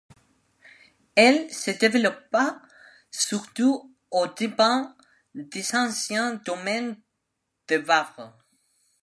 [1.13, 2.59] Elle se développa
[3.11, 4.95] surtout aux dépens
[5.35, 6.99] des anciens domaines
[7.67, 8.35] de Vabres.